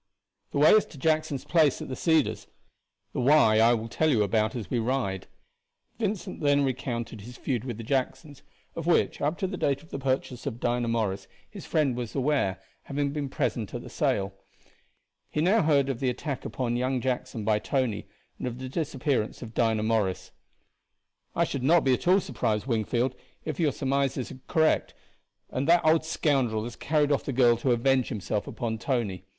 "The 0.49 0.57
way 0.57 0.71
is 0.71 0.85
to 0.87 0.97
Jackson's 0.97 1.45
place 1.45 1.79
at 1.79 1.87
the 1.87 1.95
Cedars, 1.95 2.47
the 3.13 3.19
why 3.21 3.59
I 3.59 3.75
will 3.75 3.87
tell 3.87 4.09
you 4.09 4.23
about 4.23 4.55
as 4.55 4.67
we 4.67 4.79
ride." 4.79 5.27
Vincent 5.99 6.39
then 6.41 6.63
recounted 6.65 7.21
his 7.21 7.37
feud 7.37 7.63
with 7.63 7.77
the 7.77 7.83
Jacksons, 7.83 8.41
of 8.75 8.87
which, 8.87 9.21
up 9.21 9.37
to 9.37 9.45
the 9.45 9.57
date 9.57 9.83
of 9.83 9.89
the 9.91 9.99
purchase 9.99 10.47
of 10.47 10.59
Dinah 10.59 10.87
Morris, 10.87 11.27
his 11.47 11.67
friend 11.67 11.95
was 11.95 12.15
aware, 12.15 12.59
having 12.85 13.11
been 13.11 13.29
present 13.29 13.75
at 13.75 13.83
the 13.83 13.91
sale. 13.91 14.33
He 15.29 15.39
now 15.39 15.61
heard 15.61 15.87
of 15.87 15.99
the 15.99 16.09
attack 16.09 16.45
upon 16.45 16.77
young 16.77 16.99
Jackson 16.99 17.43
by 17.45 17.59
Tony, 17.59 18.07
and 18.39 18.47
of 18.47 18.57
the 18.57 18.69
disappearance 18.69 19.43
of 19.43 19.53
Dinah 19.53 19.83
Morris. 19.83 20.31
"I 21.35 21.43
should 21.43 21.61
not 21.61 21.83
be 21.83 21.93
at 21.93 22.07
all 22.07 22.19
surprised, 22.19 22.65
Wingfield, 22.65 23.13
if 23.45 23.59
your 23.59 23.71
surmises 23.71 24.31
are 24.31 24.39
correct, 24.47 24.95
and 25.51 25.67
that 25.67 25.85
old 25.85 26.03
scoundrel 26.05 26.63
has 26.63 26.75
carried 26.75 27.11
off 27.11 27.23
the 27.23 27.31
girl 27.33 27.55
to 27.57 27.71
avenge 27.71 28.07
himself 28.09 28.47
upon 28.47 28.79
Tony. 28.79 29.25